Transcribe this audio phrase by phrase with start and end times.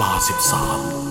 [0.00, 1.05] ลาสิบสาม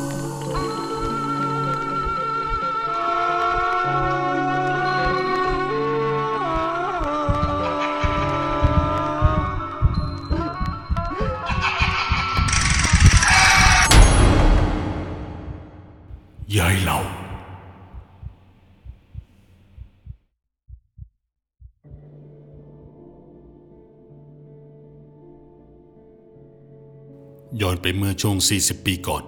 [27.61, 29.23] ย้อนไปเมื่อช่วง 40 ปีก่อน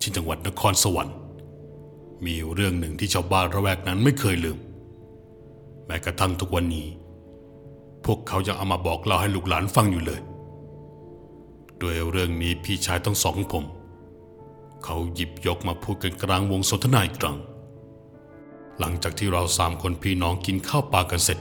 [0.00, 1.16] ที่จังหวัดนครสวรรค์
[2.26, 4.58] มีเรื่องหนึ่งที่ชาวบ้านระแวกนั้นไม่เคยลืม
[5.86, 6.86] แม้กระทั่งทุกวันนี้
[8.04, 10.20] พวกเขายังเอามาบอกเล่าให้ลูกหลานฟังอยู่เลย
[11.78, 13.64] โดยเรื่องนี้พี่ชายทั้งสองผม
[14.84, 17.36] เขาหยิบยกมาพูดกันกลางวงสนทนาอีกครั้ง
[18.78, 21.38] หลังจากที่เราสามคนพี่น้องกินข้าวปลากันเสร็จ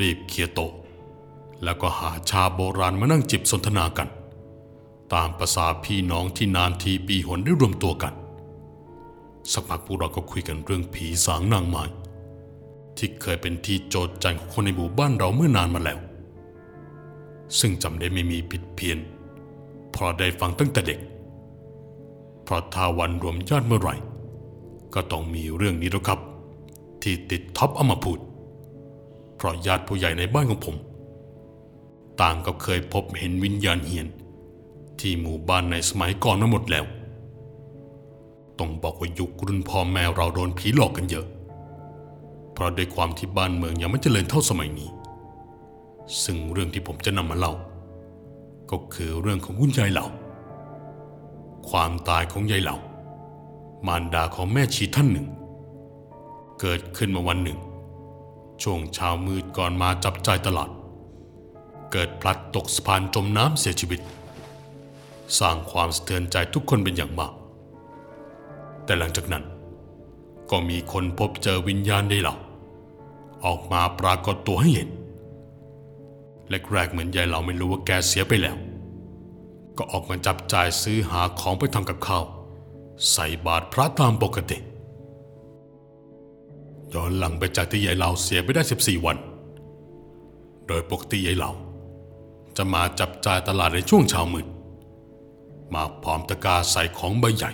[0.00, 0.72] รีบเคลียร์โต๊ะ
[1.64, 4.08] แล้วก็หาชาโบราณมานั่งจิบสนทนากัน
[5.14, 8.14] ตามประษาพี่น้องที่นานทีปีหนได้รวมตัวกัน
[9.52, 11.84] สักพักพวกเราก็คุยกันเรื่องผีสางนางไม้
[12.96, 15.98] ที่เคยเป็นที่โจทย์ใจของคนในหมู่บ้านเราเมื่อนานมาแล้ว
[17.58, 18.98] ซึ่งจำได้ไม่มีผิดเพี้ยน
[19.90, 21.00] เพราะได้ฟังตั้งแต่เด็ก
[22.44, 23.94] เพราะถ้าวันรวมญาติเมื่อไหร่
[24.94, 26.20] ก็ต้องมีเรื่องนี้แล้วครับ
[27.02, 28.18] ที่ติดท็อปอมาพูด
[29.36, 30.76] เพราะญาติผู้ใหญ่ในบ้านของผม
[32.20, 34.06] ต่างก็เคยพบเห็นวิญญาณเฮียน
[35.00, 36.84] ที่หมู่บ้านในสมัยก่อนมาหมดแล้ว
[38.58, 41.26] ต้องบอกว่ายุครุ่นพ่อแม่เราโดนผีหลอกกันเยอะ
[42.52, 44.90] เพราะด้วยความที่บ้านเมืองยังไม่เจริญเท่าสมัยนี้
[46.24, 47.52] ซึ่งเรื่องที่ผมจะนำมาเล่า
[48.70, 50.06] ก็คือเรื่องของคุณยายเหล่า
[51.70, 52.76] ความตายของยายเหล่า
[53.86, 55.28] มารดาของแม่ชีท่านหนึ่ง
[56.60, 57.58] เกิดขึ้นมาวันหนึ่ง
[58.62, 60.70] ช่วงเช้ามืดก่อนมาจับใจตลาด
[61.92, 64.00] เกิดพลัดตกสะพานจมน้ำเสียชีวิต
[65.38, 67.32] สร้างความสะเทือนใจทุกคนเป็นอย่างมาก
[68.84, 69.44] แต่หลังจากนั้น
[70.50, 72.36] ก็มีคนพบเจอวิญญาณได้เหล่า
[73.44, 74.88] ออกมาปรากฏตัวให้เห็น
[76.72, 78.56] แรกๆเหมือนยายเราไม่รู้ว่าแกเสียไปแล้ว
[79.78, 82.24] ก็ออกมาจับจ่ายซื้อหาของไปทำกับข้าว
[83.12, 84.58] ใส่บาตรพระตามปกติ
[86.94, 89.16] ย้อนหลังไปจากที่ยายเราเสียไปได้ 14 วัน
[90.66, 91.50] โดยปกติยายเรา
[92.56, 94.46] จะมาจับจ่ายตลาดในช่วงเช้ามืด
[95.74, 97.50] มาพร้อมตะกร้าใส่ของใบใหญ่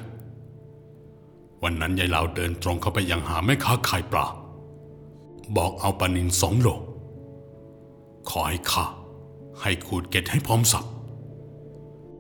[1.63, 4.27] วันนั้นยายเหลาเดินตรงเข้าไปยังหาแม่ค้าขายปลา
[5.57, 6.69] บอกเอาปลานินสองโล
[8.29, 8.85] ขอให้ข้า
[9.61, 10.85] ให้ขูดเก็ดให้พร้อมสับ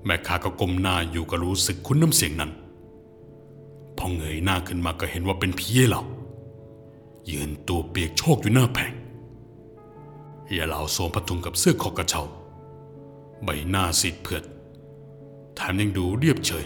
[0.04, 2.52] แม่ค้าก็ก้มหน้าอยู่ก็รู้สึกคุ้นน้ำเสียงนั้น
[3.96, 6.02] พอเงยหน้าขึ้นมาก็เห็นว่าเป็นพี่เหลา
[7.30, 8.92] ยืนตัวเปียกโชกอยู่หน้าแผง
[10.46, 12.22] เฮียเหลาสวมผ้าถุงกับเสื้อคอกระเช้า
[13.44, 14.42] ใบหน้าซีดเผือด
[15.56, 16.64] แถมยังดูเรียบเฉย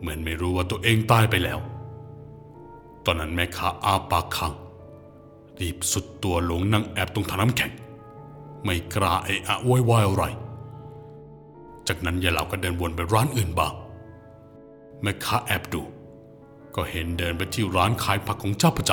[0.00, 1.58] เหมือนไม่รู้ว่าตัวเองตายไปแล้ว
[3.04, 4.52] ตอนนั้นแม่ค้าอาปากค้าง
[5.60, 7.70] รีบสุดตัวลงนั่งแอบตรงถังน้ำแข็ง
[8.64, 10.24] ไม่กล้าเอะอะโวยวายอะไร
[11.88, 13.72] จากนั้นยายเหลาก็เดินวนไปร้านอื่นบ้าง
[15.02, 15.82] แม่ค้าแอบดู
[16.74, 18.92] ก็เห็นเดินไปที่ร้านขายผักของเจ้าประจ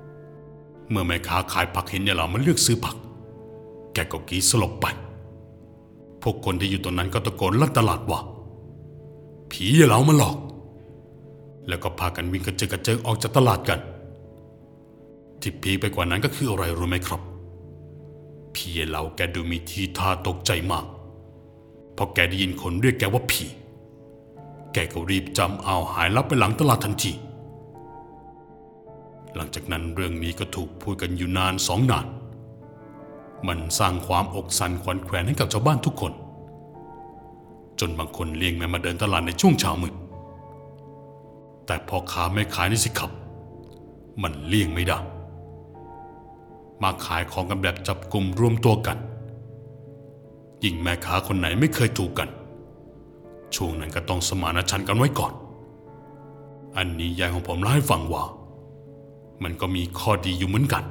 [0.00, 2.96] ำเมื่อแม่ค้าขายผักเห็นยายเหลามาเลือกซื้อผัก
[3.94, 4.86] แกก็กีสลบไป
[6.22, 8.20] พวกคนที่อยู่ตรงนั้นก็ตะโกนลั่นตลาดว่า
[9.50, 10.36] ผีอย่าเหลามาหลอก
[11.68, 13.80] แล้วก็พากันวิ่งกระเจิงกระเจิงออกจากตลาดกัน
[15.40, 17.20] ที่พีไปกว่านั้นก็คืออะไรรู้ไหมครับ
[18.54, 20.86] พี่เหลาแกดูมีทีท่าตกใจมาก
[21.94, 23.44] เพราะแกได้ยินคนเรียกแกว่าผี
[24.72, 27.12] แกก็รีบจำเอาหายลับไปหลังตลาดทันที
[29.36, 32.06] หลังจากนั้นเรื่องนี้ก็ถูกพูดกันอยู่นานสองนาน
[33.48, 36.12] มันสร้างความอกสั่นขวัญแขวนให้กับชาวบ้านทุกคน
[37.80, 39.94] จนบางคนเลี่ยงแม้มาเดินตลาดในช่วงเช้ามืด
[41.66, 43.10] แต่พอค้าไม่ขายนี่สิครับ
[44.22, 44.98] มันเลี่ยงไม่ได้
[46.82, 48.98] มาขายของกันแบบจับกลุ่มรวมตัวกัน
[50.64, 52.28] ยิ่งแม่ค้าคนไหนไม่เคยถูกกัน
[53.54, 55.32] ช่วงนั้นก็ต้องสมานฉันท์กันไว้ก่อน
[56.76, 58.24] อันนี้ยายของผมเล่าให้ฟังว่า
[59.42, 60.84] มันก็มีข้อดีอยู่เหมือนกัน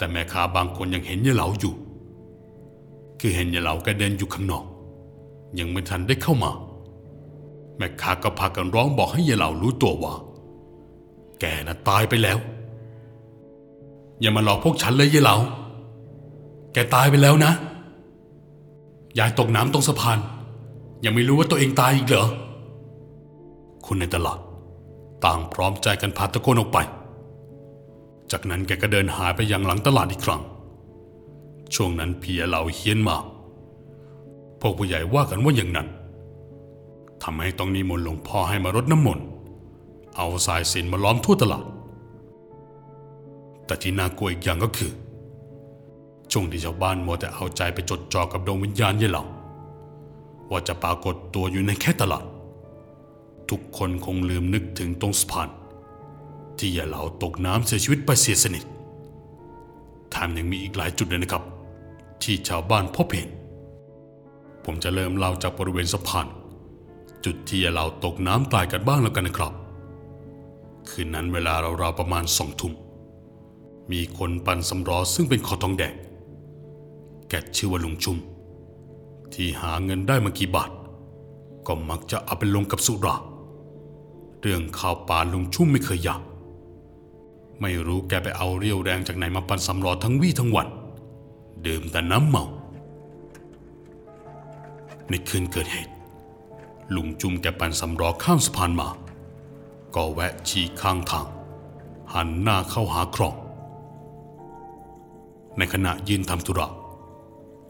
[0.00, 1.74] แต่แม่ค้าบางคนยังเห็นยายเหลาอยู่
[3.20, 4.64] คือเห็นยายเหลาแกเดินอยู่ข้างนอก
[5.58, 6.50] ยังไม่ทันได้เข้ามา
[7.76, 10.14] แม่ค้าก็พากันร้องบอกให้ยายเหลารู้ตัวว่า
[11.40, 12.38] แกน่ะตายไปแล้ว
[14.20, 15.36] อย่ามาหลอกพวกฉันเลยยายเหลา
[16.72, 17.52] แกตายไปแล้วนะ
[19.18, 20.18] ยายตกน้ำตรงสะพาน
[21.04, 22.28] ยังไม่รู้ว่าตัวเองตายอีกเหรอ
[23.86, 24.38] คุณในตลาด
[25.24, 26.78] ต่างพร้อมใจกันพาตะโกนออกไป
[28.32, 30.42] จากนั้นแกก็เดินหายไปยังหลังตลาดอีกครั้ง
[31.74, 33.24] ช่วงนั้นเพียเหล่าเฮียนมาก
[34.60, 35.88] พวกผู้ใหญ่ว่ากันว่าอย่างนั้น
[37.22, 39.24] ทำให้ต้องนิมนต์หลวงพ่อให้มารดน้ำมนต์
[40.16, 41.64] เอาสายสินมาล้อมทั่วตลาด
[43.66, 44.92] แต่ที่น่ากลัวอีกอย่างก็คือ
[46.32, 49.24] ช่วงที่ชาวบ้านมัวแต่เอาใจไปจดจ่อกับดวงวิญญาณเย่เหล่า
[50.50, 52.24] ว่าจะปรากฏตัวอยู่ในแค่ตลาด
[53.50, 55.48] ทุกคนคงลืมนึกถึงตรงสะพาน
[56.60, 58.64] ที่ย่เหลาตกน้ำเสียชีวิตไปเสียสนิท
[60.10, 61.44] แถมยังมีอีกหลายจุดเลยนะครับ
[62.22, 63.28] ที่ชาวบ้านพบเห็น
[64.64, 66.26] ผมจะเริ่มเล่าจากบริเวณสะพาน
[67.24, 69.52] จุดที่ย่เหลาตกน้ำตายกันบ้างแล้วกันนะครับ
[70.88, 72.72] คืนนั้นเวลาราวๆประมาณสองทุ่ม
[73.92, 75.94] มีคนปั่นสำรอซึ่งเป็นคอทองแดง
[77.28, 78.16] แกชื่อว่าลุงชุม
[79.34, 80.70] ที่หาเงินได้มากี่บาท
[81.66, 83.16] ก็มักจะเอาไปลงกับสุรา
[84.40, 86.20] เรื่องข้าวปลาลุงชุ่มไม่เคยอยาก
[87.60, 90.68] ไม่รู้แกไปเอาเรี่ยวแรงจากไหนมาปั่นสำรอทั้งวี่ทั้งวัน
[91.66, 92.44] ดื่มแต่น้ำเมา
[95.08, 95.92] ในคืนเกิดเหตุ
[96.94, 98.88] ลุงจุมแกปั่นสำรอข้ามสะพานมา
[99.94, 101.26] ก็แวะฉี่ข้างทาง
[102.12, 103.34] หันหน้าเข้าหาคลอง
[105.58, 106.68] ในขณะยืนทำธุระ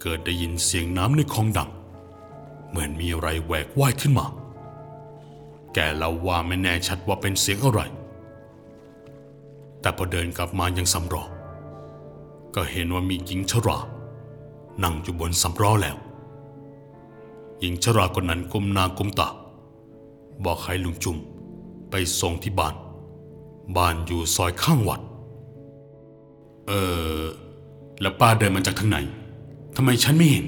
[0.00, 1.70] เกิดได้ยินเสียงน้ำในคลองดัง
[2.68, 4.26] เหมือนมีอะไรแหวกว่ายขึ้นมา
[5.74, 7.80] แกเล่าว่าไม่แน่ชัดว่าเป็นเสียงอะไร
[9.80, 11.24] แต่พอเดินกลับมายังสำรอ
[12.54, 13.78] ก็เห็นว่ามีหญิงชรา
[14.82, 15.96] นั่งอยู่บนสำรอแล้ว
[17.60, 19.28] หญิงชราคนนั้นก้มหน้าก้มตา
[20.44, 21.16] บอกให้ลุงจุม
[21.90, 22.74] ไปส่งที่บ้าน
[23.76, 25.00] บ้านอยู่ซอยข้างวัด
[26.66, 26.72] เอ
[27.20, 27.22] อ
[28.00, 28.98] แล้วป้าเดินมาจากทางไหน
[29.76, 30.46] ทำไมฉันไม่เห็น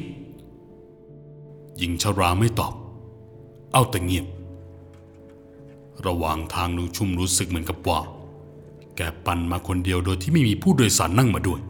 [1.79, 2.73] หญิงชราไม่ตอบ
[3.73, 4.26] เอาแต่เงียบ
[6.06, 7.99] ระหว่างทางลุงชุ่มรู้สึกเหมือนกับว่า
[8.97, 11.61] แกปั่นมาคนเดียวโดยที่ไม่มีผู้โดยสารนั่งมาด้วย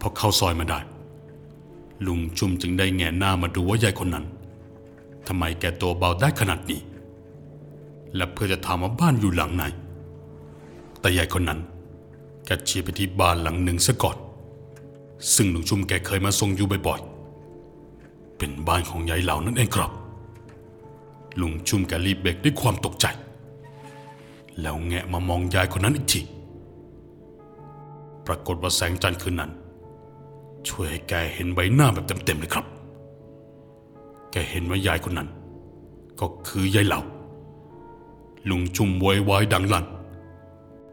[0.00, 0.78] พอเข้าซอยมาได้
[2.06, 4.24] ลุงชุมจึงได้แงนหน้ามาดูว่ายายคนนั้น
[5.26, 6.80] ทำไมแกตัวเบาได้ขนาดนี้
[8.16, 9.64] และเพื่อจะถามว่าบ้านอยู่หลังไหน
[11.00, 11.60] แต่ยายคนนั้น
[12.46, 14.16] แกชี้ไปที่บ้านหลังหนึ่งซะก่อน
[15.34, 19.90] ซึ่งลุงชุมแกเคยมาทรงอยู่บ่อยๆ เป็นบ้านของยายเหล่านั่นเองครับ
[21.40, 23.06] ลุงชุมแกรีบเบรกด้วยความตกใจ
[24.60, 26.20] แล้วแงะมามองยายคนนั้นอีกที
[28.26, 29.50] ปรากฏว่าแสงจันทร์คืนนั้น
[30.68, 32.66] ช่วยให้แกเห็นใบหน้าแบบเต็มๆเลยครับ
[34.30, 35.28] แกเห็นว่ายายคนนั้น
[36.20, 37.00] ก็คือยายเหล่า
[38.50, 39.84] ลุงชุ่มโวยวายดังลั่น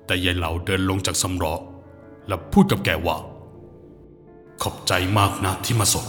[0.06, 1.54] แต่ยายเหล่าเดินลงจากสำรอ
[2.28, 3.18] และพูดกับแกว่า
[4.62, 6.06] ขอบใจมากนะที่มาส่ง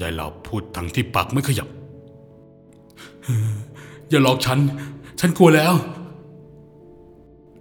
[0.00, 1.68] ยายเหล่าพูดทั้งที่ปากไม่ขยับ
[4.08, 4.58] อย่าหลอกฉัน
[5.20, 5.74] ฉันกลัวแล้ว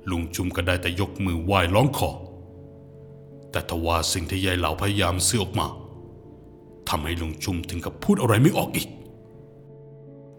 [0.09, 2.09] ลุงจุมก็ได้แต่ยกมือไหว้ร้องขอ
[3.51, 5.67] แต่ทว่าสิ่งที่ยายเหล่าพยายามซื้อออกมา
[6.89, 8.87] ทำให้ลุงจุมถึงกับพูดอะไรไม่ออกอีก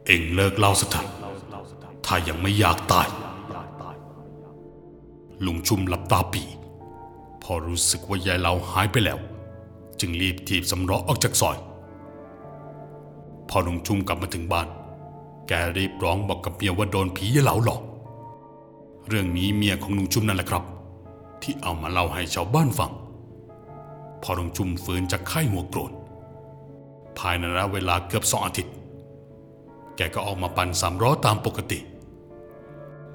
[0.07, 1.01] เอ็งเลิกเล่าสักที
[2.07, 3.09] ถ้ายังไม่อยากตาย
[5.47, 6.43] ลุงชุมหลับตาปี
[7.43, 9.19] พอรู้สึกว่ายายเหลาหายไปแล้ว
[10.01, 11.57] จึงรีบถีบสำราะออกจากซอย
[13.49, 14.69] พอลุงชุมกลับมาถึงบ้าน
[15.79, 17.83] รีบร้องบอกกับเมียว่าโดนผียายเหลาหลอก
[19.09, 20.65] เรื่องนี้เมียของลุงชุมนั่นแหละครับ
[21.43, 22.93] ที่เอามาเล่าให้ชาวบ้านฟัง
[24.23, 25.93] พอลุงชุมฟื้นจากไข้หัวโกรน
[27.19, 28.75] ภายในระยะเวลาเกือบสองอาทิตย์
[29.97, 31.79] แกก็ออกมาปั่นสามล้อตามปกติ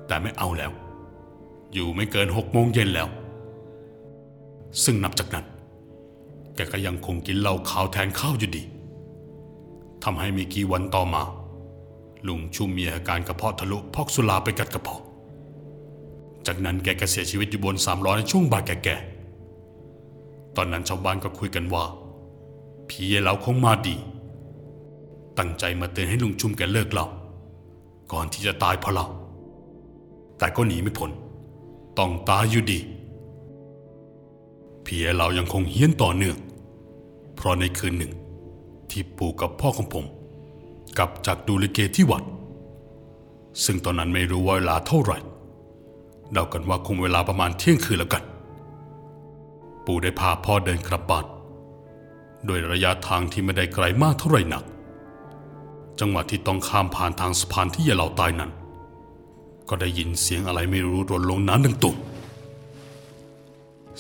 [0.07, 0.71] แต่ไม่เอาแล้ว
[1.73, 3.07] อยู่ไม่เกินหกโมงเย็นแล้ว
[4.83, 5.45] ซึ่งนับจากนั้น
[6.55, 8.63] แกก็ยังคงกินเหล้าขาวแทนข้าวอยู่ดี
[10.03, 11.23] ทำให้มีกี่วันต่อมา
[12.27, 15.01] ลุงชุมมีอาการกระเพาะทะลุพอกสุราไปกัดกระเพาะ
[16.47, 21.83] จากนั้นแกก็เสียชีวิตอยู่บนสามล้อในช่วงบ่ายแก่ๆตอนนั้นชาวบ้านก็คุยกันว่า
[22.89, 23.95] ผีเหลาคงมาดี
[25.37, 27.07] ตั้งใจมาเตือนให้ลุงชุมแกเลิกเหล้า
[28.11, 29.07] ก่อนที่จะตายเพราะเหล้า
[30.37, 31.11] แต่ก็หนีไม่พ้น
[31.99, 32.79] ต้องตายอยู่ดี
[34.85, 36.37] ผีเหลายังคงเฮี้ยนต่อเนื่อง
[37.35, 38.13] เพราะในคืนหนึ่ง
[38.89, 40.05] ที่ปู่กับพ่อของผม
[40.97, 42.23] กลับจากดูลิเกที่วัด
[43.65, 45.17] ซึ่งตอนนั้นไม่รู้ว่าเวลาเท่าไหร่
[46.31, 48.23] เดากันว่าคงเวลาประมาณเที่ยงคืนแล้วกัน
[49.85, 51.25] ปู่ได้พาพ่อเดินกลับบ้าน
[52.45, 54.63] โดยระยะทางที่ไม่ได้ไกลมากเท่าไหร่นัก
[55.99, 58.51] จังหวะที่ต้องข้ามผ่านทางสะพานที่ยาเหล่าตายนั้น
[59.69, 61.95] ก็ได้ยินเสียงอะไรไม่รู้รนลงน้ำดังตุ่ม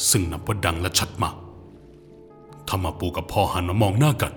[0.09, 1.35] ซึ่งนับว่าดังและชัดมาก
[2.69, 4.33] ทำมาปู่กับพ่อหันมามองหน้ากัน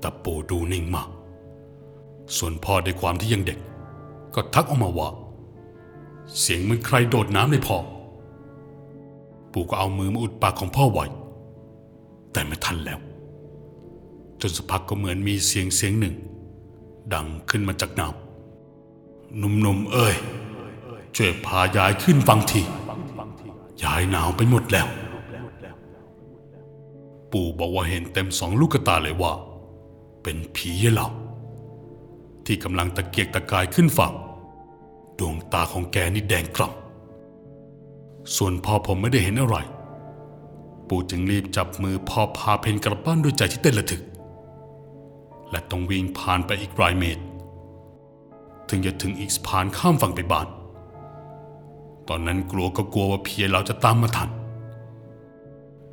[0.00, 1.08] แต่ปู่ดูนิ่งมาก
[2.36, 3.58] ส่วนพ่อด้วยความที่ยังเด็ก
[4.34, 5.08] ก็ทักออกมาว่า
[6.40, 7.76] เสียงเหมือนใครโดดน้ำในพ่อ
[9.52, 11.04] ปู่ก็เอามือมาอุดปากของพ่อไว้
[12.32, 12.98] แต่ไม่ทันแล้ว
[14.40, 16.14] จนสักพักก็เหมือนมีเสียงเสียงหนึ่ง
[17.12, 20.14] ดังขึ้นมาจากน้ำหนุ่มๆเอ้ย
[21.16, 22.62] ช่วยพายายขึ้นฟังที
[23.82, 24.86] ยายหนาวไปหมดแล้ว
[27.32, 29.32] ปู่บอกว่าเห็นเต็มสองลูกตาเลยว่า
[30.22, 31.08] เป็นผีเหล่า
[32.46, 34.12] ที่กำลังตะเกียกตะกายขึ้นฝั่ง
[35.18, 39.56] ดวงตาของแกนี่แดงกล่ำส่วนพ่อผมไม่ได้เห็นอะไร
[40.88, 44.02] ปู่จึงรีบจับมือพ่อพาเพนกลับบ้านด้วยใจที่เต้นระทึก
[45.50, 47.22] และต้องวิ่งผ่านไปอีกรายเมตร
[48.68, 50.46] ถึงจะถึงอีกสะพานข้ามฝั่งไปบ้าน
[52.08, 54.30] ตอนนั้นกลัวก็กลัวว่าเพียเราจะตามมาทัน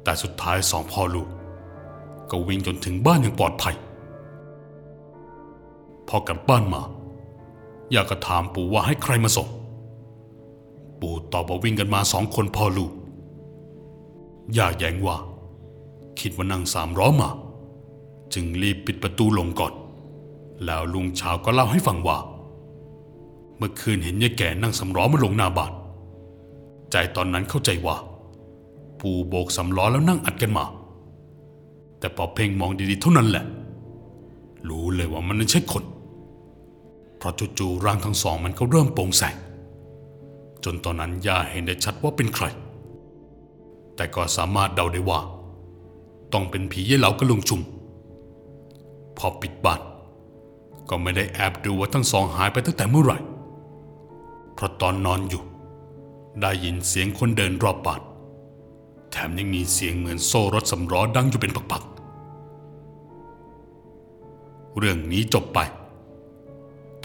[0.04, 1.28] แต่สุดท้ายสองพ่อลูก
[2.32, 3.76] ก็วิ่งจนถึงบ้านอย่างปลอดภัย
[6.08, 6.82] พอกลับบ้านมา
[7.92, 9.48] อยาก็ถามปู่ว่าให้ใครมาส่ง
[11.02, 12.92] ปู่ตอบว่าวิ่งกันมาสองคนพ่อลูก
[14.58, 15.18] ย่าแย้งว่า
[16.20, 17.30] คิดว่านั่งสามล้อมา
[18.34, 19.74] จึงรีบปิดประตูลงก่อน
[20.66, 22.18] แล้วลุงเช้าก็เล่าให้ฟังว่า
[23.58, 25.72] เมื่อคืนเห็นยายแก่นั่งสำล้อมาลงหน้าบ้าน
[26.92, 27.96] ใจตอนนั้นเข้าใจว่า
[29.00, 30.66] ปู่โบกสำล้อแล้วนั่งอัดกันมา
[32.00, 33.46] แต่พอเพ่งมองดีๆเท่านั้นแหละ
[34.70, 35.84] รู้เลยว่ามันไม่ใช่คน
[37.24, 39.36] เพราะจู่ๆร่างทั้งสองมันก็เริ่มโปร่งแสง
[40.64, 42.46] จนตอนนั้นย่าเห็นได้ชัดว่าเป็นใคร
[43.96, 45.20] แต่ก็สามารถเดาได้ว่า
[46.34, 47.62] ต้องเป็นผีเย่เหลากับลุงชุม
[49.18, 49.82] พอปิดบ้าน
[50.90, 53.18] ก็ไม่ได้แอบดูว่าทั้งสองหายไปตั้งแต่เมื่อไหร่
[54.54, 55.44] เพราะตอนนอนอยู่
[56.42, 58.02] ได้ยินเสียงคนเดินรอบบ้าน
[59.12, 65.62] แถมยังมีเสียงเหมือนโซ่รถสำล้อดังอยู่เป็นปักๆ เรื่องนี้จบไป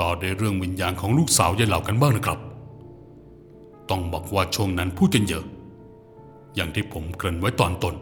[0.00, 2.38] ต่อด้เรื่องวิญญาณของลูกสาวยายเหล่ากันบ้างนะครับ
[3.90, 5.44] ต้องบอกว่าช่วงนั้นพูดกันเยอะ
[6.54, 7.94] อย่างที่ผมเกริ่นไว้ตอนต้น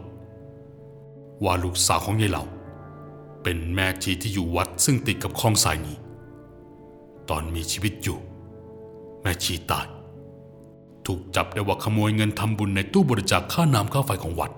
[1.43, 2.43] ว่าลูกสาวของยายเหล่า
[3.43, 5.97] เป็นแม่ชีที่อยู่วัดซึ่งติดกับคลองสายนี้
[7.29, 8.17] ตอนมีชีวิตอยู่
[9.21, 9.87] แม่ชีตาย
[11.05, 14.51] ถูกจับได้ว่าขโมยเงินทำบุญในตู้บริจาคค่าน้ำค่าไฟของวัด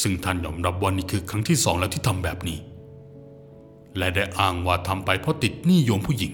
[0.00, 2.58] ซึ่งท่านยอมรับว่านี่คือครั้งที่สองแล้วที่ทำแบบนี้
[3.96, 6.32] และได้อ้างว่าทำไปเพราะติดหนี้โยมผู้หญิง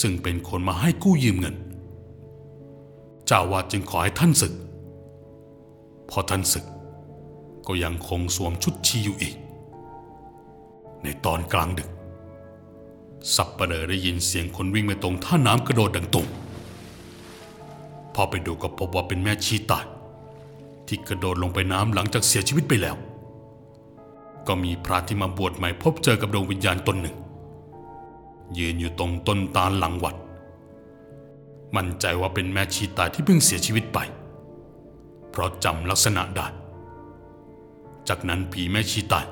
[0.00, 1.56] ซึ่งเป็นคนมาให้กู้ยืมเงิน
[3.26, 4.52] เจ้าวาดจึงขอให้ท่านศึก
[6.10, 6.64] พอท่านศึก
[7.66, 9.34] ก็ยังคงสวมชุดชีอยู่อีก
[11.02, 11.90] ในตอนกลางดึก
[13.34, 16.26] สับปะเลอได้ยินเสียงคนวิ่งไปตรงท่าน้ำกระโดดดังตุ่ม
[18.14, 19.84] พอไปดูก็พบว่าเป็นแม่ชีตาย
[20.86, 22.96] ที่กระโดดลงไปน้ำหลังจากเสียชีวิตไปแล้ว
[24.48, 27.16] ก็มีพระที่มาบวชใหม่พบเจอกับดวงวิญญาณตนหนึ่ง
[28.58, 30.16] ยืนอยู่ตรงต้นตาลหลังวัด
[31.76, 33.98] มั่นใจว่าเป็นแม่ชีตายที่เพิ่งเสียชีวิตไป
[35.30, 36.46] เพราะจำลักษณะได้
[38.08, 39.26] จากนั้นผีแม่ชีตาย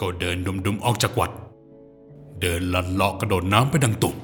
[0.00, 1.30] ก็เดินดุมๆออกจากวัด
[2.40, 4.16] เดินลัดเลาะกระโดดน้ำไปดังตุ่ม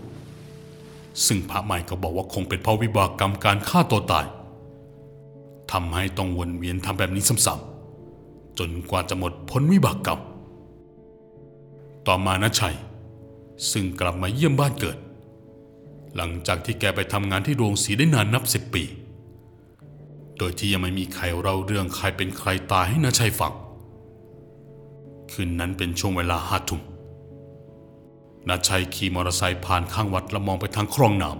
[1.27, 4.27] ซึ่งพระใหม่ก็บอกว่าคงเป็นเพราะวิบากกรรมการฆ่าตัวตาย
[5.73, 7.76] ทำให้ต้องวนเวียนทำแบบนี้ซ้ำๆ
[8.59, 10.21] จนกว่าจะหมดพ้นวิบากกรรม
[12.07, 12.77] ต่อมานะชัย
[13.71, 14.99] ซึ่งกลับมาเยี่ยมบ้านเกิด
[16.17, 18.85] หลังจากที่แกไปทำงานที่โรงสีได้นานนับสิบปี
[20.39, 23.53] โดยที่ยังไม่มีใครเล่าเรื่องใครเป็นใครตายให้นะชัยฟัง
[25.33, 26.83] คืนนั้นเป็นช่วงเวลาห้าทุ่ม
[28.49, 31.31] นาชัยขี่มอเตอร์ไซค์ผ่านข้างวัดและมองไปทางคลองน้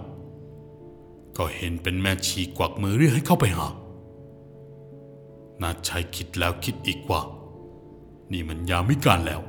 [0.63, 3.67] ำก็เห็นเป็นแม่ชีกวักมือเรียกให้เข้าไปหา
[5.61, 7.21] นาชัยคิดแล้วคิดอีกว่า
[8.31, 9.41] นี่มันยามวิการแล้ว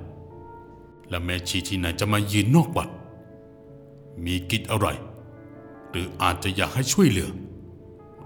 [1.09, 2.89] และแม่ชีที่ไหนจะมายืนนอกวัด
[4.25, 4.89] มีกิจอะไร
[5.91, 7.31] หรืออาจจะอยากให้ช่วยเหลือ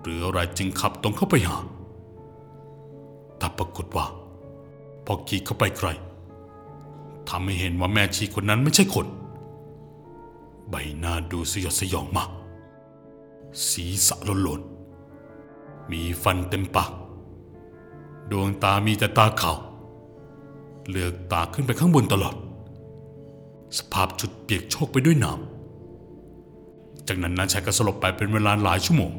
[0.01, 1.59] หรืออะไรจึงขับตรงเข้าไปหา
[3.39, 4.07] แต่ปรากฏว่า
[5.05, 5.89] พอขี่เข้าไปไกล
[7.29, 9.07] ทำให้เห็นว่าแม่ชีคนนั้นไม่ใช่คน
[10.71, 12.31] ใบหน้าดูสยดสยองมาก
[13.69, 16.91] ศีรษะโลนๆมีฟันเต็มปาก
[18.33, 19.59] ดวงตามีแต่ตาขาว
[20.91, 22.35] เลือกตาขึ้นไปข้างบนตลอด
[23.79, 29.13] สภาพจุดเปียกโชกไปด้วยน้ำจากนั้นนาชัยก็สลบไปเป็นเวลาหลายชั่วโมง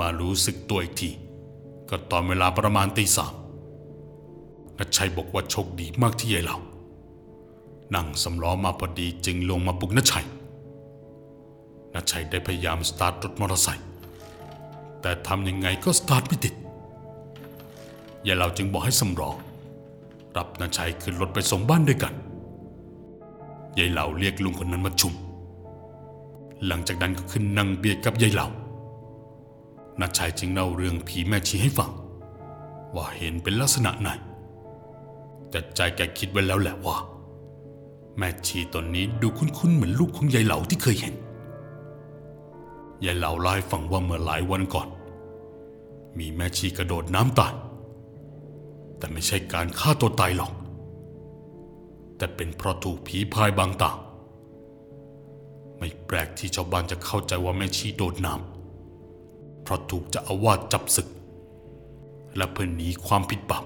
[0.00, 1.10] มารู้สึกตัวอีกที
[1.88, 3.32] ก็ตอนเวลาประมาณตีสาม
[4.78, 6.56] นัชัยบอกว่าโชคดีมากที่ยายเรา
[7.94, 10.26] นั่งสำล้อมาพอดีจึงลงมาปลุกนัชัย
[11.94, 13.86] นัชัยได้พยายามสตาร์ทรถมอเตอร์ไซค์
[15.00, 16.54] แต่ทำยังไงก็สตาร์ทไม่ติด
[18.26, 19.36] ยายเราจึงบอกให้สำรอง
[20.36, 22.14] รับนัชัยขึ้นรถไปส่งบ้านด้วยกัน
[23.78, 25.14] ยายเหล่าเรียกลุงคนนั้นมาชุม
[26.66, 28.48] หลังจากนั้นก็ขึ้นนั่งเบียดกับยายเหล่า
[30.00, 31.90] นัชัยจึงเล่าเรื่องผีแม่ชีให้ฟัง
[32.94, 34.08] ว่าเห็นเป็นลักษณะไหน
[35.50, 36.96] แต่ใจแกคิดไว้แล้วแหละว่า
[38.18, 41.14] แม่ชีตนนี้ดูคุ้นๆเหมือนลูกของยายเหลาที่เคยเห็น
[43.04, 44.88] ยายเหลาเล่าให้ฟังว่าเมื่อหลายวันก่อน
[46.18, 47.54] มีแม่ชีกระโดดน้ำตาย
[49.00, 50.52] แต่ไม่ใช่การฆ่าตัวตายหรอก
[52.16, 53.90] แต่เป็นเพราะถูกผีพายบางตา
[55.78, 61.08] ไม่แปลกที่ชาวบ้านจะเข้าใจว่าแม่ชีโดดน้ำเพราะถูกจะอาวาสจับศึก
[62.36, 63.64] และเพื่อหนีความผิดบาป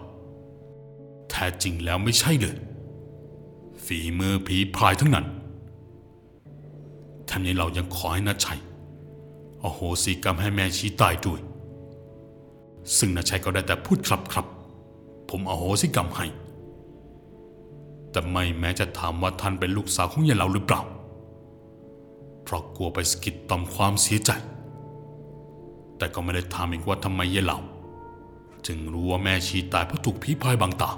[1.31, 2.57] แท้จริงแล้วไม่ใช่เลย
[3.85, 5.27] ฝีมือผีพายทั้งนั้น
[7.29, 8.61] ท่านี้เรายังขอให้นาชัย
[9.63, 11.41] อโหสิกรรมให้แม่ชีตายด้วย
[12.97, 14.47] ซึ่งนาชัยก็ได้แต่พูดครับครับ
[15.37, 16.27] ผมอโหสิกรรมให้
[18.11, 20.83] แต่ไม่แม้จะถามว่าท่านเป็นลูกสาวของยายเหลาหรือเปล่า
[22.45, 24.31] เพราะกลัวไปสกิดต่อมความเสียใจ
[25.97, 27.59] แต่ก็ไม่ได้ถามอีกว่าทำไมยายเหลา
[28.67, 30.91] จึงรู้ว่าแม่ชีตายเพราะถูกผีพายบางตา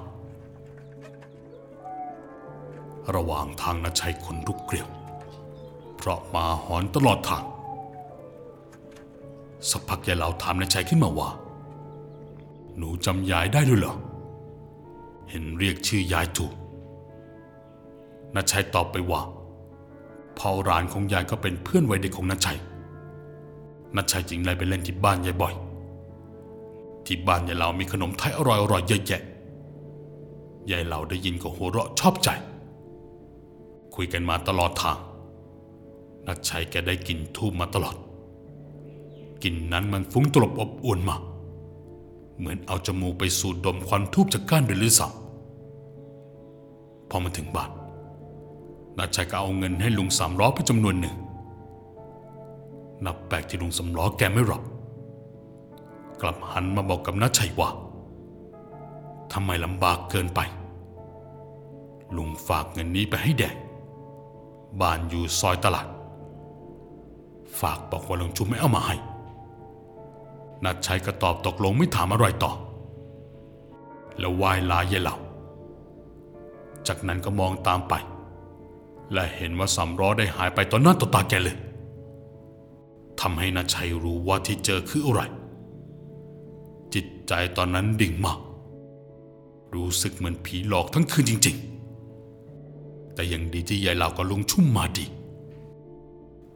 [3.14, 4.88] ระหว่างทางนาชัยขนลุกเกลียว
[5.96, 7.44] เพราะมาหอนตลอดทาง
[9.70, 11.30] สักพักยายเหลาถามนาชัยขึ้นมาว่า
[12.76, 13.96] หนูจำยายได้ด้วยเหรอ
[15.30, 16.52] เห็นเรียกชื่อยายถูก
[18.34, 19.20] นาชัยตอบไปว่า
[20.38, 22.58] พ่อรานของยายก็เป็นเพื่อนวัยเด็กของนาชัย
[23.96, 25.54] นาชัยจึงไล่ไปเล่นที่บ้านยายบ่อย
[27.06, 29.22] ที่บ้านยายเหลามีขนมไทยอร่อยๆเยอะแยะ
[30.70, 32.28] ยายเหลาได้ยินก็หัวเราะชอบใจ
[33.94, 34.98] คุยกันมาตลอดทาง
[36.26, 37.96] นัดชัยแกได้กลินทูบมาตลอด
[39.42, 41.16] กลิ่นนั้นมันฟุ้งตลบอบอวนมา
[42.38, 45.12] เหมือนเอาจมูกไปสูดดมควันทูบจากก้านเดือนหรือสับ
[47.10, 47.70] พอมาถึงบ้าน
[48.98, 51.16] นัดชัยก็เอาเงินให้ลุงสามล้อไปจำนวนหนึ่ง
[53.04, 54.62] นับแปลกที่ลุงสำล้อแกไม่รับ
[56.20, 57.68] กลับหันมาบอกกับนัดชัยว่า
[59.32, 60.40] ทำไมลำบากเกินไป
[62.16, 63.56] ลุงฝากเงินนี้ไปให้แดง
[64.80, 65.88] บ้านอยู่ซอยตลาด
[67.60, 68.96] ฝากบอกว่าลุงชุมไม่เอามาให้
[70.64, 72.52] นัดชัยก็ตอบตกลงไม่ถามอะไรต่อ
[74.18, 75.16] แล้วไหว้ลาเยเหล่า
[76.86, 77.94] จากนั้นก็มองตามไป
[79.12, 81.56] และเห็นว่าสำล้อได้หายไปต่อหน้าต่อตาแกเลย
[83.20, 85.22] ทำให้นัดชัยรู้ว่าที่เจอคืออะไร
[86.94, 88.38] จิตใจตอนนั้นดิ่งมาก
[89.74, 91.56] รู้สึกเหมือนผีหลอกทั้งคืนจริง
[92.34, 95.06] ๆ แต่ยังดีที่ยายเหล่ากับลุงชุ่มมาดี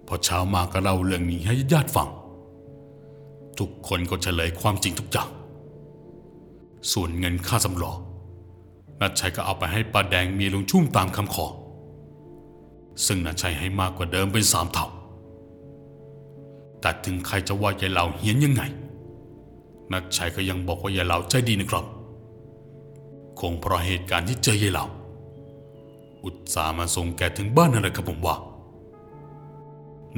[0.07, 2.09] พอเช้ามาก็เล่าเรื่องนี้ให้ญาติฟัง
[3.61, 5.29] ทุกคนก็เฉลยความจริงทุกอย่าง
[6.93, 7.99] ส่วนเงินค่าสำรอง
[9.01, 11.47] นัดชัยก็เอาไปให้ป้าแดงเมียลุงชุ่มตามคำขอ
[13.07, 14.87] ซึ่งนัดชัยให้มากกว่าเดิมเป็นสามเท่า
[16.81, 18.63] แต่ถึงใครจะว่ายายเหล่าเฮี้ยนยังไง
[19.93, 21.85] นัดชัยก็ยังบอกว่ายายเหล่าใจดีนะครับ
[23.41, 24.87] คงเพราะเหตุการณ์ที่เจอยายเหล่า
[26.25, 28.37] อุตส่าห์มาส่งแกถึงบ้านนั่นแหละครับผมว่า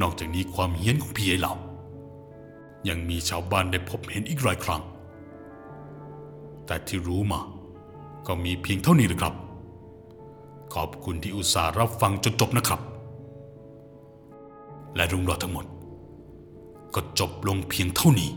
[0.00, 1.54] นอกจากนี้ความเฮี้ยนของพี่ไอ้เหล่า
[2.88, 4.82] ยังมีชาวบ้านได้พบเห็นอีกหลายครั้ง
[6.66, 7.40] แต่ที่รู้มา
[8.26, 9.34] ก็มีเพียงเท่านี้นะครับ
[10.74, 12.80] ขอบคุณที่อุตส่าห์รับฟังจนจบนะครับ
[14.96, 15.66] และเรุ่งราวทั้งหมด
[16.94, 18.30] ก็จบลงเพียงเท่านี้